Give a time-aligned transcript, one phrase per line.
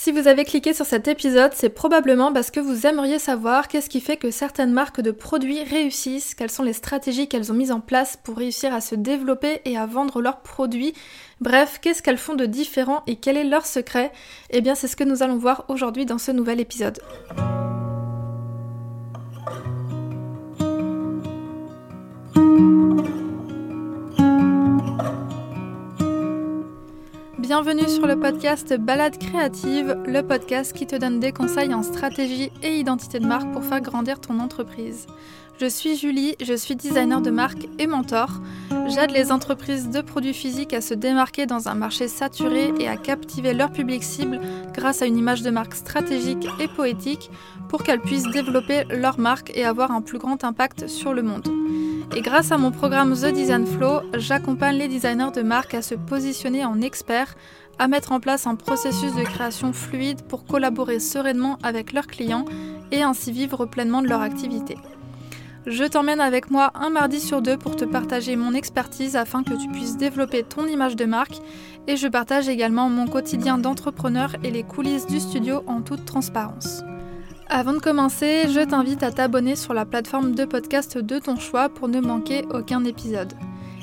[0.00, 3.90] Si vous avez cliqué sur cet épisode, c'est probablement parce que vous aimeriez savoir qu'est-ce
[3.90, 7.72] qui fait que certaines marques de produits réussissent, quelles sont les stratégies qu'elles ont mises
[7.72, 10.94] en place pour réussir à se développer et à vendre leurs produits.
[11.40, 14.12] Bref, qu'est-ce qu'elles font de différent et quel est leur secret?
[14.50, 17.00] Eh bien, c'est ce que nous allons voir aujourd'hui dans ce nouvel épisode.
[27.48, 32.52] Bienvenue sur le podcast Balade créative, le podcast qui te donne des conseils en stratégie
[32.62, 35.06] et identité de marque pour faire grandir ton entreprise.
[35.58, 38.42] Je suis Julie, je suis designer de marque et mentor.
[38.88, 42.98] J'aide les entreprises de produits physiques à se démarquer dans un marché saturé et à
[42.98, 44.42] captiver leur public cible
[44.74, 47.30] grâce à une image de marque stratégique et poétique
[47.70, 51.48] pour qu'elles puissent développer leur marque et avoir un plus grand impact sur le monde.
[52.16, 55.94] Et grâce à mon programme The Design Flow, j'accompagne les designers de marque à se
[55.94, 57.36] positionner en experts,
[57.78, 62.46] à mettre en place un processus de création fluide pour collaborer sereinement avec leurs clients
[62.90, 64.76] et ainsi vivre pleinement de leur activité.
[65.66, 69.54] Je t'emmène avec moi un mardi sur deux pour te partager mon expertise afin que
[69.54, 71.38] tu puisses développer ton image de marque
[71.86, 76.82] et je partage également mon quotidien d'entrepreneur et les coulisses du studio en toute transparence.
[77.50, 81.70] Avant de commencer, je t'invite à t'abonner sur la plateforme de podcast de ton choix
[81.70, 83.32] pour ne manquer aucun épisode.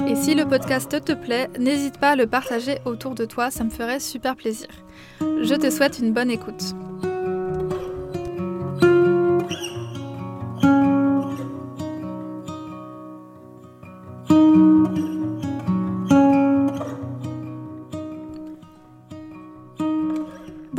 [0.07, 3.63] Et si le podcast te plaît, n'hésite pas à le partager autour de toi, ça
[3.63, 4.67] me ferait super plaisir.
[5.19, 6.75] Je te souhaite une bonne écoute.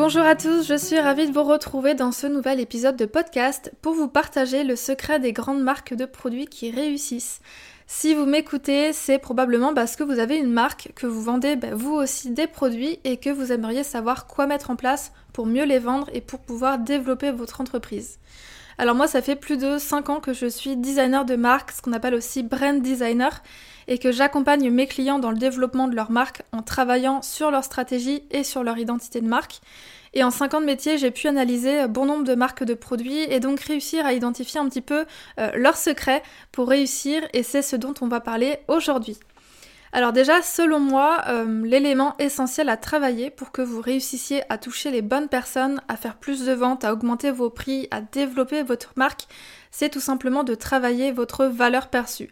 [0.06, 3.72] Bonjour à tous, je suis ravie de vous retrouver dans ce nouvel épisode de podcast
[3.82, 7.40] pour vous partager le secret des grandes marques de produits qui réussissent.
[7.88, 11.74] Si vous m'écoutez, c'est probablement parce que vous avez une marque, que vous vendez ben,
[11.74, 15.64] vous aussi des produits et que vous aimeriez savoir quoi mettre en place pour mieux
[15.64, 18.20] les vendre et pour pouvoir développer votre entreprise.
[18.78, 21.82] Alors moi, ça fait plus de 5 ans que je suis designer de marque, ce
[21.82, 23.42] qu'on appelle aussi brand designer,
[23.88, 27.64] et que j'accompagne mes clients dans le développement de leur marque en travaillant sur leur
[27.64, 29.60] stratégie et sur leur identité de marque.
[30.14, 33.22] Et en 5 ans de métier, j'ai pu analyser bon nombre de marques de produits
[33.22, 35.04] et donc réussir à identifier un petit peu
[35.38, 39.18] euh, leurs secrets pour réussir et c'est ce dont on va parler aujourd'hui.
[39.92, 44.90] Alors déjà, selon moi, euh, l'élément essentiel à travailler pour que vous réussissiez à toucher
[44.90, 48.92] les bonnes personnes, à faire plus de ventes, à augmenter vos prix, à développer votre
[48.96, 49.26] marque,
[49.70, 52.30] c'est tout simplement de travailler votre valeur perçue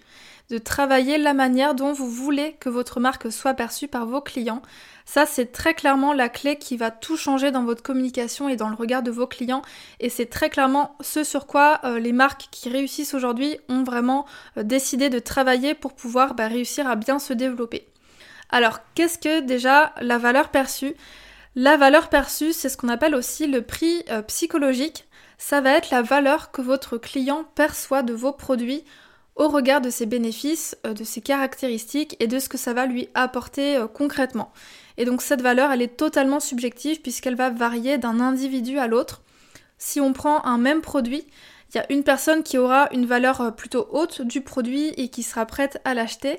[0.50, 4.62] de travailler la manière dont vous voulez que votre marque soit perçue par vos clients.
[5.06, 8.68] Ça, c'est très clairement la clé qui va tout changer dans votre communication et dans
[8.68, 9.62] le regard de vos clients.
[10.00, 14.26] Et c'est très clairement ce sur quoi euh, les marques qui réussissent aujourd'hui ont vraiment
[14.56, 17.86] euh, décidé de travailler pour pouvoir bah, réussir à bien se développer.
[18.50, 20.94] Alors, qu'est-ce que déjà la valeur perçue?
[21.56, 25.06] La valeur perçue, c'est ce qu'on appelle aussi le prix euh, psychologique.
[25.38, 28.84] Ça va être la valeur que votre client perçoit de vos produits
[29.36, 32.86] au regard de ses bénéfices, euh, de ses caractéristiques et de ce que ça va
[32.86, 34.52] lui apporter euh, concrètement.
[34.96, 39.22] Et donc cette valeur, elle est totalement subjective puisqu'elle va varier d'un individu à l'autre.
[39.78, 41.26] Si on prend un même produit,
[41.70, 45.08] il y a une personne qui aura une valeur euh, plutôt haute du produit et
[45.08, 46.38] qui sera prête à l'acheter.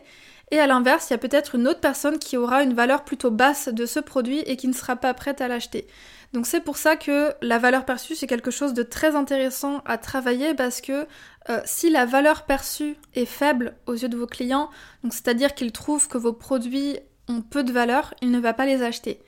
[0.52, 3.32] Et à l'inverse, il y a peut-être une autre personne qui aura une valeur plutôt
[3.32, 5.88] basse de ce produit et qui ne sera pas prête à l'acheter.
[6.34, 9.98] Donc c'est pour ça que la valeur perçue, c'est quelque chose de très intéressant à
[9.98, 11.08] travailler parce que
[11.50, 14.70] euh, si la valeur perçue est faible aux yeux de vos clients,
[15.04, 16.98] donc c'est-à-dire qu'ils trouvent que vos produits
[17.28, 19.20] ont peu de valeur, il ne va pas les acheter.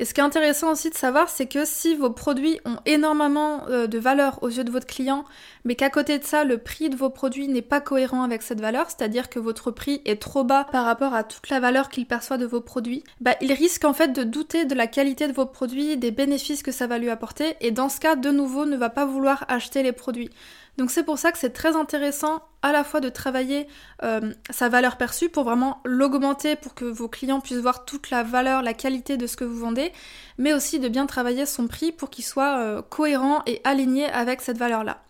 [0.00, 3.64] Et ce qui est intéressant aussi de savoir, c'est que si vos produits ont énormément
[3.68, 5.24] euh, de valeur aux yeux de votre client,
[5.64, 8.60] mais qu'à côté de ça, le prix de vos produits n'est pas cohérent avec cette
[8.60, 12.06] valeur, c'est-à-dire que votre prix est trop bas par rapport à toute la valeur qu'il
[12.06, 15.32] perçoit de vos produits, bah, il risque en fait de douter de la qualité de
[15.32, 18.66] vos produits, des bénéfices que ça va lui apporter, et dans ce cas, de nouveau,
[18.66, 20.30] ne va pas vouloir acheter les produits.
[20.76, 23.68] Donc c'est pour ça que c'est très intéressant à la fois de travailler
[24.02, 28.22] euh, sa valeur perçue pour vraiment l'augmenter pour que vos clients puissent voir toute la
[28.22, 29.92] valeur, la qualité de ce que vous vendez,
[30.36, 34.40] mais aussi de bien travailler son prix pour qu'il soit euh, cohérent et aligné avec
[34.40, 35.02] cette valeur-là.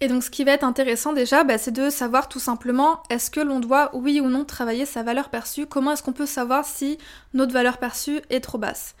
[0.00, 3.30] Et donc ce qui va être intéressant déjà, bah, c'est de savoir tout simplement est-ce
[3.30, 6.66] que l'on doit oui ou non travailler sa valeur perçue, comment est-ce qu'on peut savoir
[6.66, 6.98] si
[7.32, 8.96] notre valeur perçue est trop basse?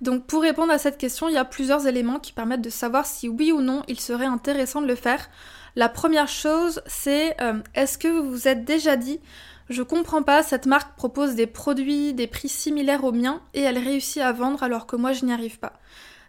[0.00, 3.06] Donc pour répondre à cette question, il y a plusieurs éléments qui permettent de savoir
[3.06, 5.28] si oui ou non il serait intéressant de le faire.
[5.74, 9.20] La première chose, c'est euh, est-ce que vous vous êtes déjà dit
[9.68, 13.78] je comprends pas, cette marque propose des produits, des prix similaires aux miens et elle
[13.78, 15.72] réussit à vendre alors que moi je n'y arrive pas?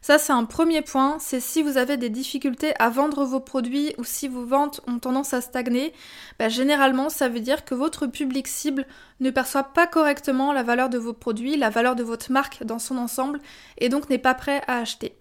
[0.02, 1.18] Ça, c'est un premier point.
[1.20, 5.00] C'est si vous avez des difficultés à vendre vos produits ou si vos ventes ont
[5.00, 5.94] tendance à stagner,
[6.40, 8.86] bah, généralement, ça veut dire que votre public cible
[9.20, 12.80] ne perçoit pas correctement la valeur de vos produits, la valeur de votre marque dans
[12.80, 13.40] son ensemble,
[13.78, 15.16] et donc n'est pas prêt à acheter.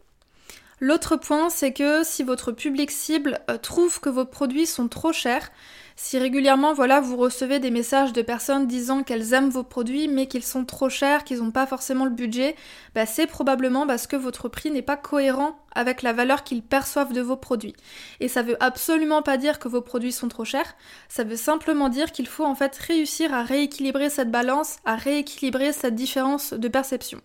[0.79, 5.11] L'autre point, c'est que si votre public cible euh, trouve que vos produits sont trop
[5.11, 5.51] chers,
[5.99, 10.27] si régulièrement, voilà, vous recevez des messages de personnes disant qu'elles aiment vos produits mais
[10.27, 12.55] qu'ils sont trop chers, qu'ils n'ont pas forcément le budget,
[12.95, 17.15] bah, c'est probablement parce que votre prix n'est pas cohérent avec la valeur qu'ils perçoivent
[17.15, 17.75] de vos produits.
[18.21, 20.77] Et ça veut absolument pas dire que vos produits sont trop chers,
[21.09, 25.73] ça veut simplement dire qu'il faut en fait réussir à rééquilibrer cette balance, à rééquilibrer
[25.73, 27.23] cette différence de perception.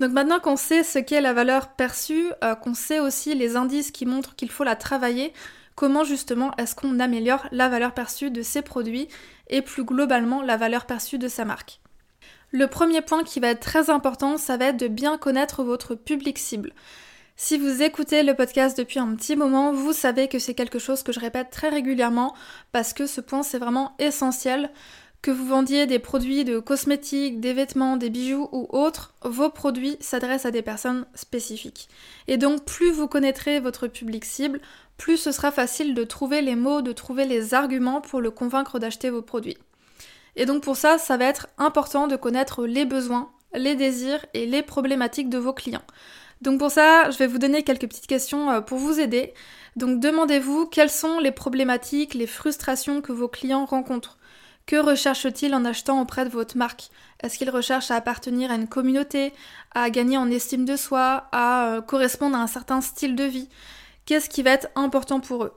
[0.00, 3.90] Donc maintenant qu'on sait ce qu'est la valeur perçue, euh, qu'on sait aussi les indices
[3.90, 5.32] qui montrent qu'il faut la travailler,
[5.74, 9.08] comment justement est-ce qu'on améliore la valeur perçue de ses produits
[9.48, 11.80] et plus globalement la valeur perçue de sa marque?
[12.50, 15.94] Le premier point qui va être très important, ça va être de bien connaître votre
[15.94, 16.72] public cible.
[17.36, 21.02] Si vous écoutez le podcast depuis un petit moment, vous savez que c'est quelque chose
[21.02, 22.34] que je répète très régulièrement
[22.72, 24.70] parce que ce point c'est vraiment essentiel.
[25.20, 29.96] Que vous vendiez des produits de cosmétiques, des vêtements, des bijoux ou autres, vos produits
[30.00, 31.88] s'adressent à des personnes spécifiques.
[32.28, 34.60] Et donc plus vous connaîtrez votre public cible,
[34.96, 38.78] plus ce sera facile de trouver les mots, de trouver les arguments pour le convaincre
[38.78, 39.58] d'acheter vos produits.
[40.36, 44.46] Et donc pour ça, ça va être important de connaître les besoins, les désirs et
[44.46, 45.82] les problématiques de vos clients.
[46.42, 49.34] Donc pour ça, je vais vous donner quelques petites questions euh, pour vous aider.
[49.76, 54.17] Donc demandez-vous quelles sont les problématiques, les frustrations que vos clients rencontrent.
[54.68, 56.90] Que recherchent-ils en achetant auprès de votre marque?
[57.22, 59.32] Est-ce qu'ils recherchent à appartenir à une communauté,
[59.74, 63.48] à gagner en estime de soi, à euh, correspondre à un certain style de vie?
[64.04, 65.54] Qu'est-ce qui va être important pour eux?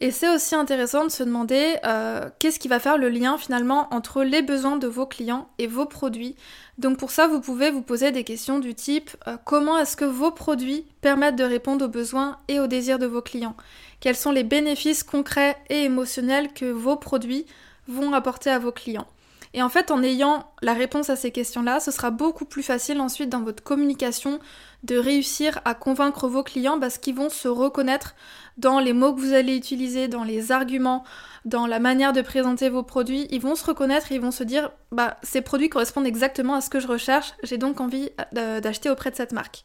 [0.00, 3.92] Et c'est aussi intéressant de se demander euh, qu'est-ce qui va faire le lien finalement
[3.92, 6.34] entre les besoins de vos clients et vos produits?
[6.78, 10.06] Donc pour ça, vous pouvez vous poser des questions du type euh, comment est-ce que
[10.06, 13.56] vos produits permettent de répondre aux besoins et aux désirs de vos clients?
[14.00, 17.44] Quels sont les bénéfices concrets et émotionnels que vos produits
[17.88, 19.08] vont apporter à vos clients
[19.54, 23.00] et en fait, en ayant la réponse à ces questions-là, ce sera beaucoup plus facile
[23.00, 24.40] ensuite dans votre communication
[24.84, 28.14] de réussir à convaincre vos clients parce qu'ils vont se reconnaître
[28.58, 31.04] dans les mots que vous allez utiliser, dans les arguments,
[31.44, 33.26] dans la manière de présenter vos produits.
[33.30, 36.60] Ils vont se reconnaître et ils vont se dire bah ces produits correspondent exactement à
[36.60, 39.64] ce que je recherche, j'ai donc envie euh, d'acheter auprès de cette marque.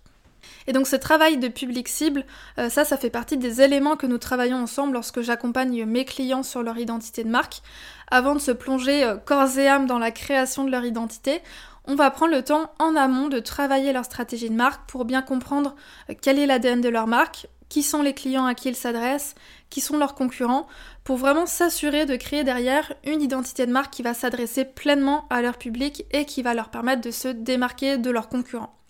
[0.68, 2.26] Et donc ce travail de public cible,
[2.58, 6.44] euh, ça, ça fait partie des éléments que nous travaillons ensemble lorsque j'accompagne mes clients
[6.44, 7.62] sur leur identité de marque.
[8.10, 11.42] Avant de se plonger euh, corps et âme dans la création de leur identité,
[11.86, 15.22] on va prendre le temps en amont de travailler leur stratégie de marque pour bien
[15.22, 15.76] comprendre
[16.10, 19.36] euh, quel est l'ADN de leur marque, qui sont les clients à qui ils s'adressent,
[19.70, 20.68] qui sont leurs concurrents,
[21.04, 25.42] pour vraiment s'assurer de créer derrière une identité de marque qui va s'adresser pleinement à
[25.42, 28.83] leur public et qui va leur permettre de se démarquer de leurs concurrents.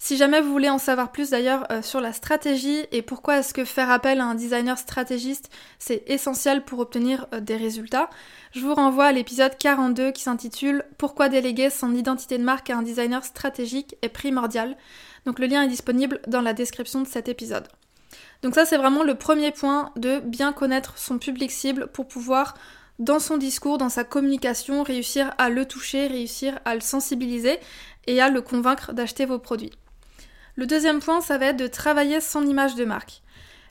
[0.00, 3.52] Si jamais vous voulez en savoir plus d'ailleurs euh, sur la stratégie et pourquoi est-ce
[3.52, 5.50] que faire appel à un designer stratégiste
[5.80, 8.08] c'est essentiel pour obtenir euh, des résultats,
[8.52, 12.76] je vous renvoie à l'épisode 42 qui s'intitule Pourquoi déléguer son identité de marque à
[12.76, 14.76] un designer stratégique est primordial.
[15.26, 17.66] Donc le lien est disponible dans la description de cet épisode.
[18.42, 22.54] Donc ça c'est vraiment le premier point de bien connaître son public cible pour pouvoir
[23.00, 27.58] dans son discours, dans sa communication, réussir à le toucher, réussir à le sensibiliser
[28.06, 29.72] et à le convaincre d'acheter vos produits.
[30.58, 33.22] Le deuxième point, ça va être de travailler son image de marque.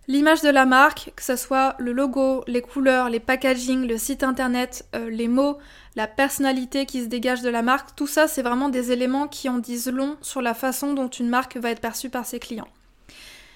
[0.08, 4.24] L'image de la marque, que ce soit le logo, les couleurs, les packaging, le site
[4.24, 5.58] internet, euh, les mots,
[5.98, 9.50] la personnalité qui se dégage de la marque, tout ça c'est vraiment des éléments qui
[9.50, 12.70] en disent long sur la façon dont une marque va être perçue par ses clients.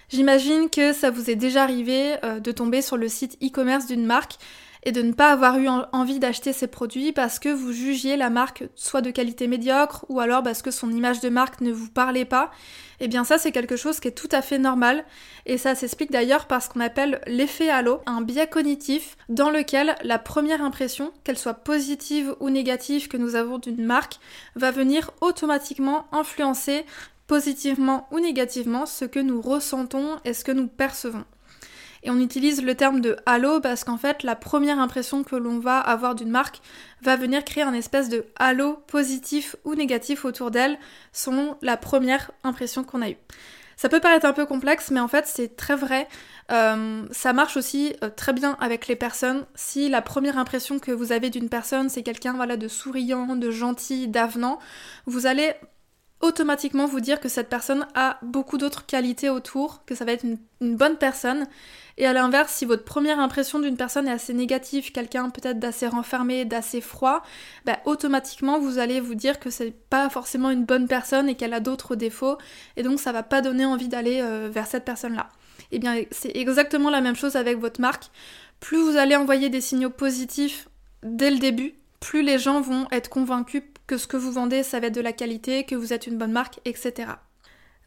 [0.10, 4.06] J'imagine que ça vous est déjà arrivé euh, de tomber sur le site e-commerce d'une
[4.06, 4.40] marque
[4.84, 8.30] et de ne pas avoir eu envie d'acheter ces produits parce que vous jugiez la
[8.30, 11.90] marque soit de qualité médiocre ou alors parce que son image de marque ne vous
[11.90, 12.52] parlait pas,
[13.00, 15.06] eh bien ça c'est quelque chose qui est tout à fait normal
[15.46, 19.96] et ça s'explique d'ailleurs par ce qu'on appelle l'effet halo, un biais cognitif dans lequel
[20.04, 24.20] la première impression, qu'elle soit positive ou négative que nous avons d'une marque,
[24.56, 26.86] va venir automatiquement influencer
[27.28, 31.24] positivement ou négativement ce que nous ressentons et ce que nous percevons.
[32.04, 35.60] Et on utilise le terme de halo parce qu'en fait, la première impression que l'on
[35.60, 36.62] va avoir d'une marque
[37.02, 40.80] va venir créer un espèce de halo positif ou négatif autour d'elle
[41.14, 43.18] selon la première impression qu'on a eue.
[43.82, 46.08] Ça peut paraître un peu complexe, mais en fait c'est très vrai.
[46.52, 49.46] Euh, ça marche aussi euh, très bien avec les personnes.
[49.56, 53.50] Si la première impression que vous avez d'une personne, c'est quelqu'un voilà, de souriant, de
[53.50, 54.60] gentil, d'avenant,
[55.08, 55.54] vous allez
[56.22, 60.24] automatiquement vous dire que cette personne a beaucoup d'autres qualités autour, que ça va être
[60.24, 60.38] une,
[60.76, 61.48] bonne personne.
[61.98, 65.88] Et à l'inverse, si votre première impression d'une personne est assez négative, quelqu'un peut-être d'assez
[65.88, 67.24] renfermé, d'assez froid,
[67.66, 71.54] bah, automatiquement vous allez vous dire que c'est pas forcément une bonne personne et qu'elle
[71.54, 72.38] a d'autres défauts,
[72.78, 75.30] et donc ça va pas donner envie d'aller euh, vers cette personne-là.
[75.72, 78.12] Et eh bien c'est exactement la même chose avec votre marque.
[78.60, 80.70] Plus vous allez envoyer des signaux positifs
[81.02, 84.80] dès le début, plus les gens vont être convaincus que ce que vous vendez, ça
[84.80, 87.10] va être de la qualité, que vous êtes une bonne marque, etc.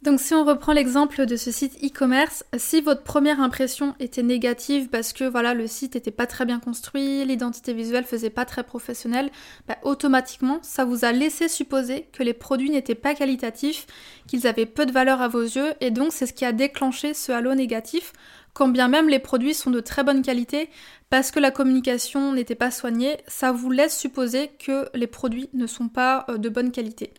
[0.03, 4.91] Donc si on reprend l'exemple de ce site e-commerce, si votre première impression était négative
[4.91, 8.65] parce que voilà le site n'était pas très bien construit, l'identité visuelle faisait pas très
[8.65, 9.31] professionnelle,
[9.67, 13.87] bah, automatiquement ça vous a laissé supposer que les produits n'étaient pas qualitatifs,
[14.27, 17.15] qu'ils avaient peu de valeur à vos yeux et donc c'est ce qui a déclenché
[17.15, 18.13] ce halo négatif
[18.55, 20.71] quand bien même les produits sont de très bonne qualité,
[21.11, 25.67] parce que la communication n'était pas soignée, ça vous laisse supposer que les produits ne
[25.67, 27.13] sont pas euh, de bonne qualité.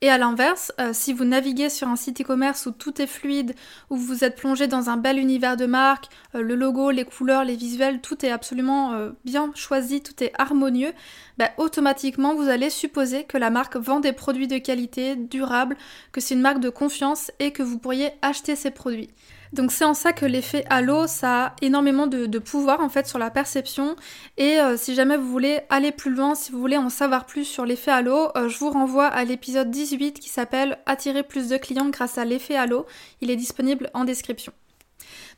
[0.00, 3.54] Et à l'inverse, euh, si vous naviguez sur un site e-commerce où tout est fluide,
[3.88, 7.44] où vous êtes plongé dans un bel univers de marque, euh, le logo, les couleurs,
[7.44, 10.92] les visuels, tout est absolument bien choisi, tout est harmonieux,
[11.38, 15.76] bah, automatiquement vous allez supposer que la marque vend des produits de qualité, durables,
[16.12, 19.10] que c'est une marque de confiance et que vous pourriez acheter ces produits.
[19.54, 23.20] Donc c'est en ça que l'effet halo, ça a énormément de, pouvoir en fait sur
[23.20, 23.94] la perception.
[24.36, 27.44] Et euh, si jamais vous voulez aller plus loin, si vous voulez en savoir plus
[27.44, 31.56] sur l'effet halo, euh, je vous renvoie à l'épisode 18 qui s'appelle Attirer plus de
[31.56, 32.84] clients grâce à l'effet halo.
[33.20, 34.52] Il est disponible en description.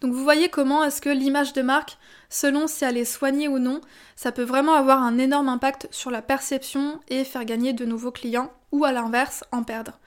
[0.00, 1.98] Donc vous voyez comment est-ce que l'image de marque,
[2.30, 3.82] selon si elle est soignée ou non,
[4.14, 8.12] ça peut vraiment avoir un énorme impact sur la perception et faire gagner de nouveaux
[8.12, 9.98] clients ou à l'inverse en perdre.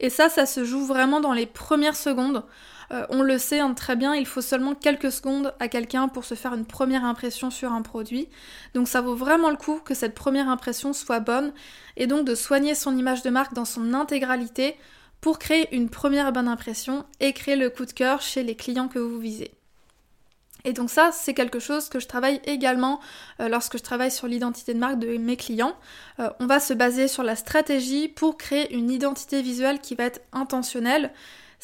[0.00, 2.44] Et ça, ça se joue vraiment dans les premières secondes.
[2.92, 6.24] Euh, on le sait hein, très bien, il faut seulement quelques secondes à quelqu'un pour
[6.24, 8.28] se faire une première impression sur un produit.
[8.74, 11.52] Donc ça vaut vraiment le coup que cette première impression soit bonne
[11.96, 14.76] et donc de soigner son image de marque dans son intégralité
[15.20, 18.88] pour créer une première bonne impression et créer le coup de cœur chez les clients
[18.88, 19.52] que vous visez.
[20.64, 23.00] Et donc ça, c'est quelque chose que je travaille également
[23.40, 25.76] euh, lorsque je travaille sur l'identité de marque de mes clients.
[26.20, 30.04] Euh, on va se baser sur la stratégie pour créer une identité visuelle qui va
[30.04, 31.12] être intentionnelle,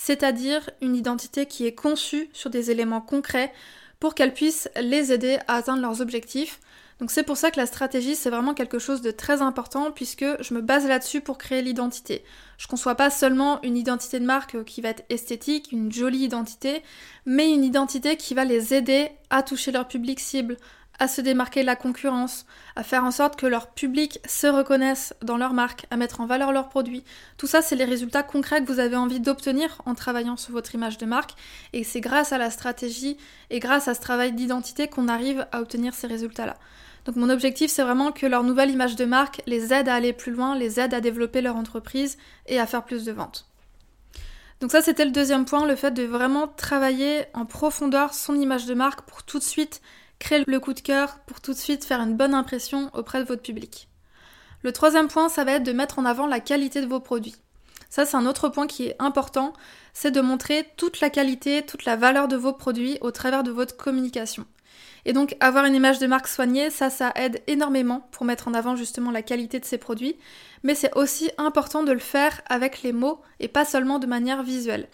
[0.03, 3.53] c'est-à-dire une identité qui est conçue sur des éléments concrets
[3.99, 6.59] pour qu'elle puisse les aider à atteindre leurs objectifs.
[7.01, 10.25] Donc c'est pour ça que la stratégie c'est vraiment quelque chose de très important puisque
[10.41, 12.25] je me base là-dessus pour créer l'identité.
[12.57, 16.83] Je conçois pas seulement une identité de marque qui va être esthétique, une jolie identité,
[17.27, 20.57] mais une identité qui va les aider à toucher leur public cible,
[21.01, 22.45] à se démarquer de la concurrence,
[22.77, 26.27] à faire en sorte que leur public se reconnaisse dans leur marque, à mettre en
[26.27, 27.03] valeur leurs produits.
[27.39, 30.75] Tout ça, c'est les résultats concrets que vous avez envie d'obtenir en travaillant sur votre
[30.75, 31.33] image de marque.
[31.73, 33.17] Et c'est grâce à la stratégie
[33.49, 36.57] et grâce à ce travail d'identité qu'on arrive à obtenir ces résultats-là.
[37.07, 40.13] Donc mon objectif, c'est vraiment que leur nouvelle image de marque les aide à aller
[40.13, 43.47] plus loin, les aide à développer leur entreprise et à faire plus de ventes.
[44.61, 48.67] Donc ça, c'était le deuxième point, le fait de vraiment travailler en profondeur son image
[48.67, 49.81] de marque pour tout de suite
[50.21, 53.27] créer le coup de cœur pour tout de suite faire une bonne impression auprès de
[53.27, 53.89] votre public.
[54.63, 57.35] Le troisième point, ça va être de mettre en avant la qualité de vos produits.
[57.89, 59.53] Ça, c'est un autre point qui est important,
[59.95, 63.51] c'est de montrer toute la qualité, toute la valeur de vos produits au travers de
[63.51, 64.47] votre communication.
[65.07, 68.55] Et donc avoir une image de marque soignée, ça, ça aide énormément pour mettre en
[68.55, 70.17] avant justement la qualité de ces produits,
[70.63, 74.43] mais c'est aussi important de le faire avec les mots et pas seulement de manière
[74.43, 74.89] visuelle.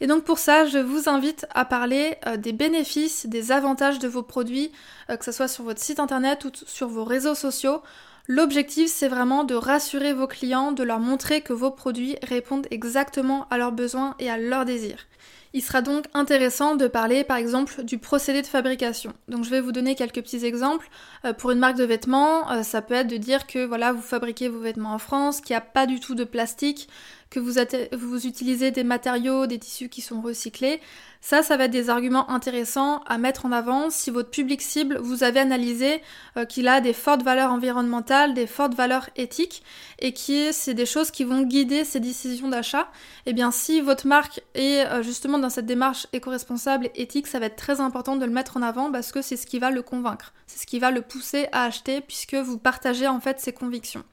[0.00, 4.08] Et donc pour ça, je vous invite à parler euh, des bénéfices, des avantages de
[4.08, 4.72] vos produits,
[5.10, 7.82] euh, que ce soit sur votre site internet ou sur vos réseaux sociaux.
[8.26, 13.46] L'objectif, c'est vraiment de rassurer vos clients, de leur montrer que vos produits répondent exactement
[13.50, 15.06] à leurs besoins et à leurs désirs.
[15.52, 19.12] Il sera donc intéressant de parler par exemple du procédé de fabrication.
[19.26, 20.88] Donc je vais vous donner quelques petits exemples.
[21.24, 24.48] Euh, pour une marque de vêtements, ça peut être de dire que voilà, vous fabriquez
[24.48, 26.88] vos vêtements en France, qu'il n'y a pas du tout de plastique,
[27.30, 27.52] que vous,
[27.92, 30.80] vous utilisez des matériaux, des tissus qui sont recyclés.
[31.20, 34.98] Ça, ça va être des arguments intéressants à mettre en avant si votre public cible,
[34.98, 36.02] vous avez analysé
[36.36, 39.62] euh, qu'il a des fortes valeurs environnementales, des fortes valeurs éthiques,
[40.00, 42.90] et qui c'est des choses qui vont guider ses décisions d'achat.
[43.26, 47.38] Eh bien, si votre marque est euh, justement dans cette démarche éco-responsable et éthique, ça
[47.38, 49.70] va être très important de le mettre en avant parce que c'est ce qui va
[49.70, 53.38] le convaincre, c'est ce qui va le pousser à acheter puisque vous partagez en fait
[53.38, 54.04] ses convictions.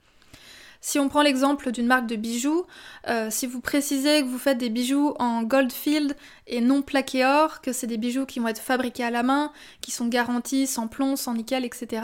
[0.81, 2.65] Si on prend l'exemple d'une marque de bijoux,
[3.07, 6.15] euh, si vous précisez que vous faites des bijoux en goldfield
[6.45, 9.51] et non plaqué or, que c'est des bijoux qui vont être fabriqués à la main,
[9.81, 12.03] qui sont garantis sans plomb, sans nickel, etc.,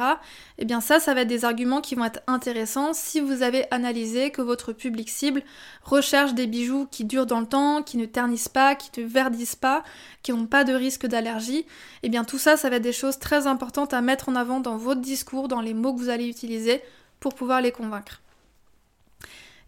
[0.57, 3.65] eh bien ça, ça va être des arguments qui vont être intéressants si vous avez
[3.71, 5.43] analysé que votre public cible
[5.83, 9.55] recherche des bijoux qui durent dans le temps, qui ne ternissent pas, qui ne verdissent
[9.55, 9.83] pas,
[10.23, 11.65] qui n'ont pas de risque d'allergie.
[12.01, 14.59] Eh bien tout ça, ça va être des choses très importantes à mettre en avant
[14.59, 16.81] dans votre discours, dans les mots que vous allez utiliser
[17.19, 18.22] pour pouvoir les convaincre.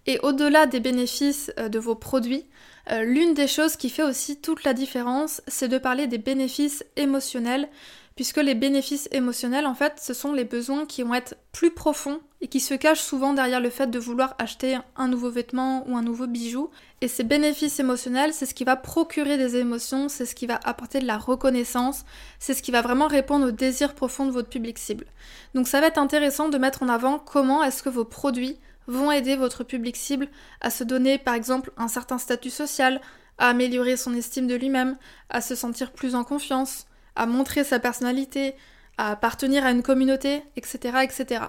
[0.07, 2.45] Et au-delà des bénéfices euh, de vos produits,
[2.91, 6.85] euh, l'une des choses qui fait aussi toute la différence, c'est de parler des bénéfices
[6.95, 7.67] émotionnels,
[8.15, 12.21] puisque les bénéfices émotionnels, en fait, ce sont les besoins qui vont être plus profonds
[12.39, 15.97] et qui se cachent souvent derrière le fait de vouloir acheter un nouveau vêtement ou
[15.97, 16.69] un nouveau bijou.
[17.01, 20.59] Et ces bénéfices émotionnels, c'est ce qui va procurer des émotions, c'est ce qui va
[20.63, 22.05] apporter de la reconnaissance,
[22.39, 25.07] c'est ce qui va vraiment répondre aux désirs profonds de votre public cible.
[25.55, 28.57] Donc ça va être intéressant de mettre en avant comment est-ce que vos produits
[28.87, 30.27] vont aider votre public cible
[30.61, 33.01] à se donner par exemple un certain statut social,
[33.37, 34.97] à améliorer son estime de lui-même,
[35.29, 38.55] à se sentir plus en confiance, à montrer sa personnalité,
[38.97, 40.99] à appartenir à une communauté, etc.
[41.03, 41.41] etc.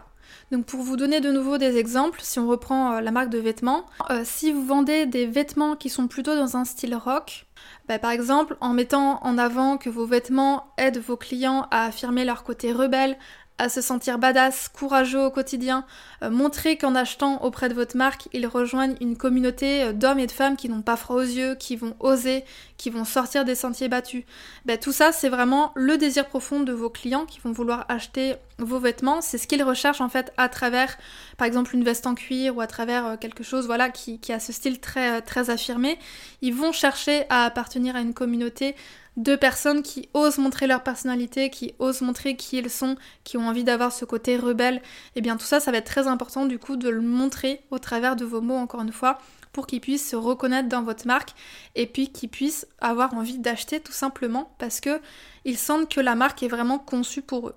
[0.50, 3.38] Donc pour vous donner de nouveau des exemples, si on reprend euh, la marque de
[3.38, 7.46] vêtements, euh, si vous vendez des vêtements qui sont plutôt dans un style rock,
[7.88, 12.24] bah, par exemple en mettant en avant que vos vêtements aident vos clients à affirmer
[12.24, 13.16] leur côté rebelle,
[13.58, 15.84] à se sentir badass, courageux au quotidien,
[16.22, 20.26] euh, montrer qu'en achetant auprès de votre marque, ils rejoignent une communauté euh, d'hommes et
[20.26, 22.44] de femmes qui n'ont pas froid aux yeux, qui vont oser,
[22.76, 24.24] qui vont sortir des sentiers battus.
[24.66, 28.36] Ben, tout ça, c'est vraiment le désir profond de vos clients qui vont vouloir acheter
[28.58, 29.22] vos vêtements.
[29.22, 30.98] C'est ce qu'ils recherchent en fait à travers,
[31.38, 34.34] par exemple, une veste en cuir ou à travers euh, quelque chose, voilà, qui, qui
[34.34, 35.98] a ce style très, très affirmé.
[36.42, 38.76] Ils vont chercher à appartenir à une communauté
[39.16, 43.48] deux personnes qui osent montrer leur personnalité, qui osent montrer qui ils sont, qui ont
[43.48, 44.80] envie d'avoir ce côté rebelle, et
[45.16, 47.78] eh bien tout ça, ça va être très important du coup de le montrer au
[47.78, 49.18] travers de vos mots encore une fois
[49.52, 51.30] pour qu'ils puissent se reconnaître dans votre marque
[51.74, 55.00] et puis qu'ils puissent avoir envie d'acheter tout simplement parce que
[55.46, 57.54] ils sentent que la marque est vraiment conçue pour eux.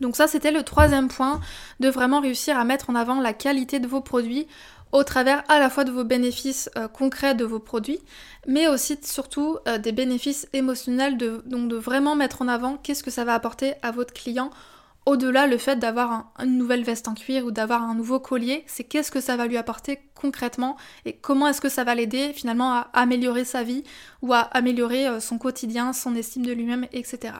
[0.00, 1.40] Donc ça c'était le troisième point
[1.78, 4.48] de vraiment réussir à mettre en avant la qualité de vos produits
[4.96, 8.00] au travers à la fois de vos bénéfices euh, concrets de vos produits,
[8.46, 13.02] mais aussi surtout euh, des bénéfices émotionnels, de, donc de vraiment mettre en avant qu'est-ce
[13.02, 14.48] que ça va apporter à votre client.
[15.04, 18.84] Au-delà le fait d'avoir une nouvelle veste en cuir ou d'avoir un nouveau collier, c'est
[18.84, 22.72] qu'est-ce que ça va lui apporter concrètement et comment est-ce que ça va l'aider finalement
[22.72, 23.84] à améliorer sa vie
[24.22, 27.34] ou à améliorer euh, son quotidien, son estime de lui-même, etc.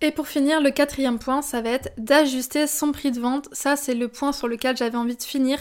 [0.00, 3.48] Et pour finir, le quatrième point, ça va être d'ajuster son prix de vente.
[3.52, 5.58] Ça, c'est le point sur lequel j'avais envie de finir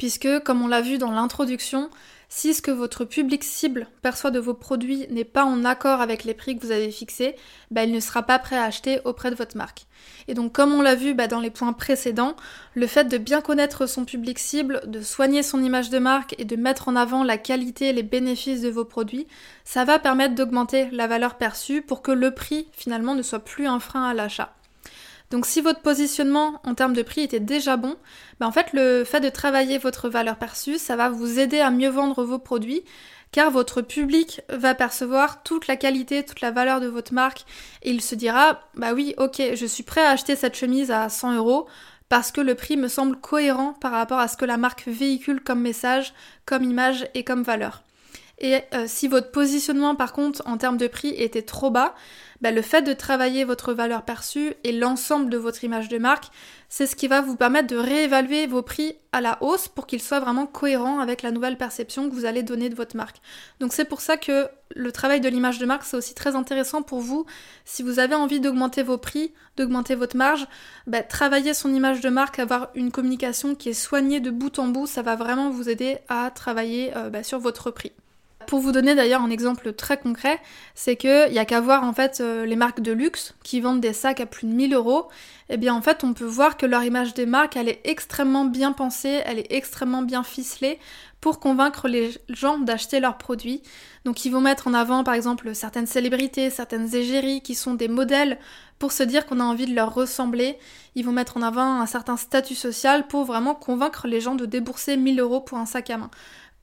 [0.00, 1.90] puisque, comme on l'a vu dans l'introduction,
[2.30, 6.24] si ce que votre public cible perçoit de vos produits n'est pas en accord avec
[6.24, 7.36] les prix que vous avez fixés,
[7.70, 9.84] bah, il ne sera pas prêt à acheter auprès de votre marque.
[10.26, 12.34] Et donc comme on l'a vu bah, dans les points précédents,
[12.74, 16.46] le fait de bien connaître son public cible, de soigner son image de marque et
[16.46, 19.26] de mettre en avant la qualité et les bénéfices de vos produits,
[19.66, 23.66] ça va permettre d'augmenter la valeur perçue pour que le prix finalement ne soit plus
[23.66, 24.54] un frein à l'achat.
[25.30, 27.96] Donc si votre positionnement en termes de prix était déjà bon,
[28.40, 31.70] ben en fait le fait de travailler votre valeur perçue, ça va vous aider à
[31.70, 32.82] mieux vendre vos produits
[33.32, 37.44] car votre public va percevoir toute la qualité, toute la valeur de votre marque
[37.82, 41.08] et il se dira bah oui ok je suis prêt à acheter cette chemise à
[41.08, 41.68] 100 euros
[42.08, 45.40] parce que le prix me semble cohérent par rapport à ce que la marque véhicule
[45.40, 46.12] comme message,
[46.44, 47.84] comme image et comme valeur.
[48.40, 51.94] Et euh, si votre positionnement par contre en termes de prix était trop bas,
[52.40, 56.28] bah, le fait de travailler votre valeur perçue et l'ensemble de votre image de marque,
[56.70, 60.00] c'est ce qui va vous permettre de réévaluer vos prix à la hausse pour qu'ils
[60.00, 63.20] soient vraiment cohérents avec la nouvelle perception que vous allez donner de votre marque.
[63.58, 66.80] Donc c'est pour ça que le travail de l'image de marque, c'est aussi très intéressant
[66.80, 67.26] pour vous.
[67.66, 70.46] Si vous avez envie d'augmenter vos prix, d'augmenter votre marge,
[70.86, 74.68] bah, travailler son image de marque, avoir une communication qui est soignée de bout en
[74.68, 77.92] bout, ça va vraiment vous aider à travailler euh, bah, sur votre prix.
[78.50, 80.40] Pour vous donner d'ailleurs un exemple très concret,
[80.74, 83.80] c'est qu'il n'y a qu'à voir en fait euh, les marques de luxe qui vendent
[83.80, 85.06] des sacs à plus de 1000 euros.
[85.48, 87.80] Et eh bien en fait on peut voir que leur image des marques elle est
[87.84, 90.80] extrêmement bien pensée, elle est extrêmement bien ficelée
[91.20, 93.62] pour convaincre les gens d'acheter leurs produits.
[94.04, 97.86] Donc ils vont mettre en avant par exemple certaines célébrités, certaines égéries qui sont des
[97.86, 98.36] modèles
[98.80, 100.58] pour se dire qu'on a envie de leur ressembler.
[100.96, 104.46] Ils vont mettre en avant un certain statut social pour vraiment convaincre les gens de
[104.46, 106.10] débourser 1000 euros pour un sac à main.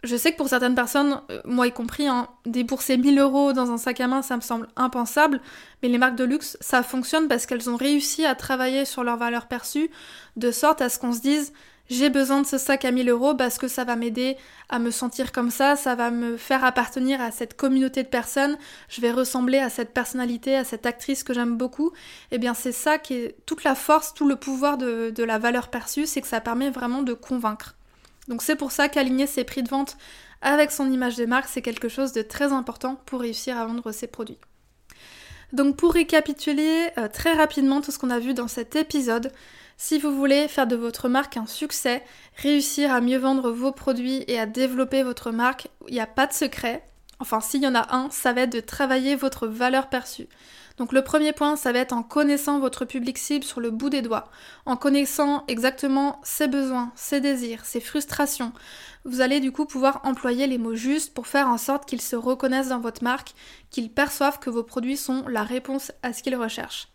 [0.07, 3.71] Je sais que pour certaines personnes, euh, moi y compris, hein, débourser 1000 euros dans
[3.71, 5.41] un sac à main, ça me semble impensable,
[5.83, 9.17] mais les marques de luxe, ça fonctionne parce qu'elles ont réussi à travailler sur leur
[9.17, 9.91] valeur perçue,
[10.37, 11.51] de sorte à ce qu'on se dise
[11.89, 14.37] j'ai besoin de ce sac à 1000 euros parce que ça va m'aider
[14.69, 18.57] à me sentir comme ça, ça va me faire appartenir à cette communauté de personnes,
[18.89, 21.89] je vais ressembler à cette personnalité, à cette actrice que j'aime beaucoup.
[22.31, 25.23] Et eh bien c'est ça qui est toute la force, tout le pouvoir de, de
[25.23, 27.76] la valeur perçue, c'est que ça permet vraiment de convaincre.
[28.27, 29.97] Donc c'est pour ça qu'aligner ses prix de vente
[30.41, 33.91] avec son image de marque, c'est quelque chose de très important pour réussir à vendre
[33.91, 34.39] ses produits.
[35.53, 39.31] Donc pour récapituler euh, très rapidement tout ce qu'on a vu dans cet épisode,
[39.77, 42.03] si vous voulez faire de votre marque un succès,
[42.35, 46.27] réussir à mieux vendre vos produits et à développer votre marque, il n'y a pas
[46.27, 46.83] de secret.
[47.19, 50.27] enfin s'il y en a un, ça va être de travailler votre valeur perçue.
[50.77, 53.89] Donc le premier point, ça va être en connaissant votre public cible sur le bout
[53.89, 54.29] des doigts,
[54.65, 58.53] en connaissant exactement ses besoins, ses désirs, ses frustrations.
[59.03, 62.15] Vous allez du coup pouvoir employer les mots justes pour faire en sorte qu'ils se
[62.15, 63.33] reconnaissent dans votre marque,
[63.71, 66.89] qu'ils perçoivent que vos produits sont la réponse à ce qu'ils recherchent.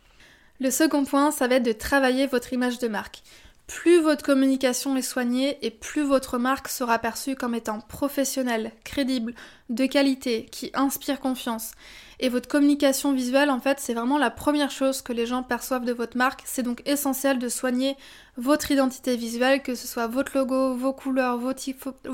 [0.61, 3.23] Le second point, ça va être de travailler votre image de marque.
[3.67, 9.35] Plus votre communication est soignée et plus votre marque sera perçue comme étant professionnelle, crédible,
[9.73, 11.73] de qualité, qui inspire confiance.
[12.21, 15.85] Et votre communication visuelle, en fait, c'est vraiment la première chose que les gens perçoivent
[15.85, 16.43] de votre marque.
[16.45, 17.97] C'est donc essentiel de soigner
[18.37, 21.53] votre identité visuelle, que ce soit votre logo, vos couleurs, vos,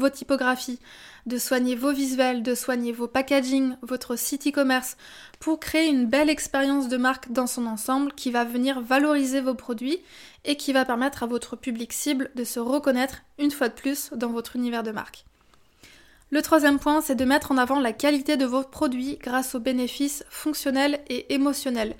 [0.08, 0.78] typographies,
[1.26, 4.96] de soigner vos visuels, de soigner vos packaging, votre site e-commerce,
[5.40, 9.54] pour créer une belle expérience de marque dans son ensemble qui va venir valoriser vos
[9.54, 9.98] produits
[10.46, 14.08] et qui va permettre à votre public cible de se reconnaître une fois de plus
[14.14, 15.26] dans votre univers de marque.
[16.30, 19.60] Le troisième point, c'est de mettre en avant la qualité de vos produits grâce aux
[19.60, 21.94] bénéfices fonctionnels et émotionnels.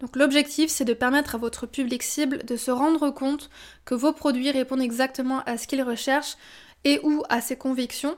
[0.00, 3.50] Donc l'objectif, c'est de permettre à votre public cible de se rendre compte
[3.84, 6.36] que vos produits répondent exactement à ce qu'il recherche
[6.84, 8.16] et ou à ses convictions,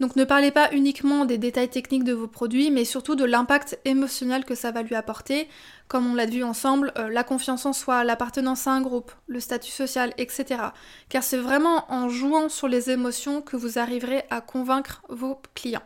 [0.00, 3.78] donc ne parlez pas uniquement des détails techniques de vos produits, mais surtout de l'impact
[3.84, 5.46] émotionnel que ça va lui apporter,
[5.88, 9.40] comme on l'a vu ensemble, euh, la confiance en soi, l'appartenance à un groupe, le
[9.40, 10.62] statut social, etc.
[11.10, 15.82] Car c'est vraiment en jouant sur les émotions que vous arriverez à convaincre vos clients.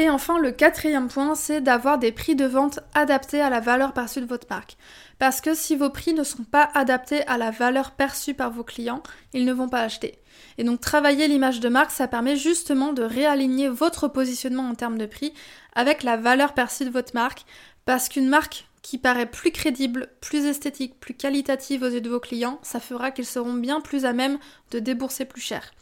[0.00, 3.92] Et enfin, le quatrième point, c'est d'avoir des prix de vente adaptés à la valeur
[3.92, 4.78] perçue de votre marque.
[5.18, 8.64] Parce que si vos prix ne sont pas adaptés à la valeur perçue par vos
[8.64, 9.02] clients,
[9.34, 10.18] ils ne vont pas acheter.
[10.56, 14.96] Et donc travailler l'image de marque, ça permet justement de réaligner votre positionnement en termes
[14.96, 15.34] de prix
[15.74, 17.44] avec la valeur perçue de votre marque.
[17.84, 22.20] Parce qu'une marque qui paraît plus crédible, plus esthétique, plus qualitative aux yeux de vos
[22.20, 24.38] clients, ça fera qu'ils seront bien plus à même
[24.70, 25.72] de débourser plus cher.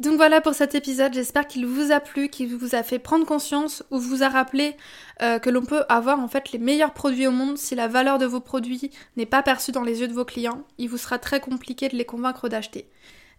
[0.00, 3.26] Donc voilà pour cet épisode, j'espère qu'il vous a plu, qu'il vous a fait prendre
[3.26, 4.76] conscience ou vous a rappelé
[5.20, 8.18] euh, que l'on peut avoir en fait les meilleurs produits au monde si la valeur
[8.18, 11.18] de vos produits n'est pas perçue dans les yeux de vos clients, il vous sera
[11.18, 12.88] très compliqué de les convaincre d'acheter.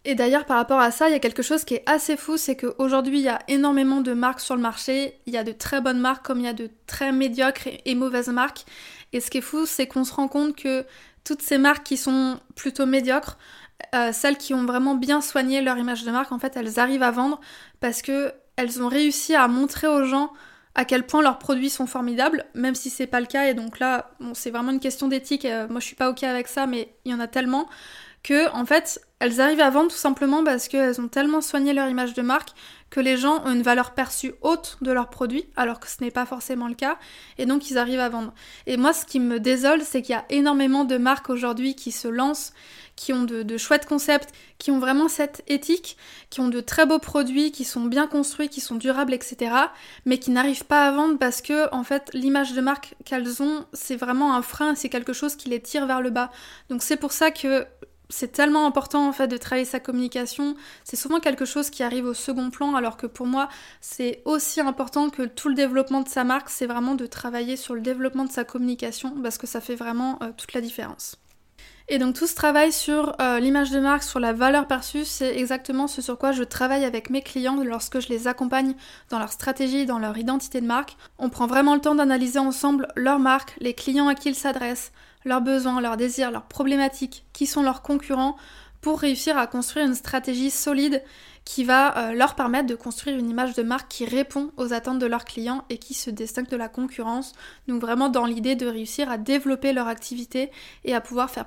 [0.05, 2.35] Et d'ailleurs, par rapport à ça, il y a quelque chose qui est assez fou,
[2.35, 5.17] c'est qu'aujourd'hui, il y a énormément de marques sur le marché.
[5.25, 7.95] Il y a de très bonnes marques comme il y a de très médiocres et
[7.95, 8.65] mauvaises marques.
[9.13, 10.85] Et ce qui est fou, c'est qu'on se rend compte que
[11.23, 13.37] toutes ces marques qui sont plutôt médiocres,
[13.93, 17.03] euh, celles qui ont vraiment bien soigné leur image de marque, en fait, elles arrivent
[17.03, 17.39] à vendre
[17.79, 20.31] parce que elles ont réussi à montrer aux gens
[20.75, 23.45] à quel point leurs produits sont formidables, même si c'est pas le cas.
[23.47, 25.45] Et donc là, c'est vraiment une question d'éthique.
[25.45, 27.67] Euh, moi, je suis pas ok avec ça, mais il y en a tellement
[28.23, 31.87] que, en fait, elles arrivent à vendre tout simplement parce qu'elles ont tellement soigné leur
[31.87, 32.49] image de marque
[32.89, 36.11] que les gens ont une valeur perçue haute de leurs produits, alors que ce n'est
[36.11, 36.97] pas forcément le cas,
[37.37, 38.33] et donc ils arrivent à vendre.
[38.67, 41.91] Et moi, ce qui me désole, c'est qu'il y a énormément de marques aujourd'hui qui
[41.91, 42.53] se lancent
[42.95, 45.97] qui ont de, chouettes concepts, qui ont vraiment cette éthique,
[46.29, 49.55] qui ont de très beaux produits, qui sont bien construits, qui sont durables, etc.
[50.05, 53.65] Mais qui n'arrivent pas à vendre parce que, en fait, l'image de marque qu'elles ont,
[53.73, 56.31] c'est vraiment un frein, c'est quelque chose qui les tire vers le bas.
[56.69, 57.65] Donc c'est pour ça que
[58.13, 60.55] c'est tellement important en fait de travailler sa communication.
[60.83, 63.49] C'est souvent quelque chose qui arrive au second plan, alors que pour moi,
[63.81, 67.73] c'est aussi important que tout le développement de sa marque, c'est vraiment de travailler sur
[67.73, 71.17] le développement de sa communication, parce que ça fait vraiment euh, toute la différence.
[71.89, 75.35] Et donc tout ce travail sur euh, l'image de marque, sur la valeur perçue, c'est
[75.35, 78.75] exactement ce sur quoi je travaille avec mes clients lorsque je les accompagne
[79.09, 80.95] dans leur stratégie, dans leur identité de marque.
[81.19, 84.93] On prend vraiment le temps d'analyser ensemble leur marque, les clients à qui ils s'adressent,
[85.25, 88.35] leurs besoins, leurs désirs, leurs problématiques, qui sont leurs concurrents,
[88.83, 91.01] pour réussir à construire une stratégie solide
[91.45, 94.99] qui va euh, leur permettre de construire une image de marque qui répond aux attentes
[94.99, 97.33] de leurs clients et qui se distingue de la concurrence.
[97.67, 100.51] Donc vraiment dans l'idée de réussir à développer leur activité
[100.83, 101.41] et à pouvoir faire